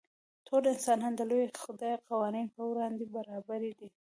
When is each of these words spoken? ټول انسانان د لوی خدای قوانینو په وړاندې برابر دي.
ټول 0.47 0.63
انسانان 0.73 1.13
د 1.15 1.21
لوی 1.29 1.45
خدای 1.63 1.93
قوانینو 2.07 2.51
په 2.57 2.61
وړاندې 2.69 3.05
برابر 3.15 3.61
دي. 3.79 3.89